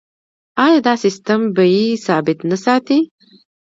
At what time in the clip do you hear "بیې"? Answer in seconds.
1.55-1.85